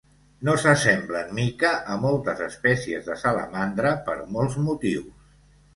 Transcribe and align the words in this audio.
No 0.47 0.53
s'assemblen 0.61 1.29
mica 1.41 1.71
a 1.95 1.99
moltes 2.07 2.41
espècies 2.49 3.07
de 3.11 3.21
salamandra 3.27 3.95
per 4.11 4.19
molts 4.37 4.63
motius. 4.71 5.27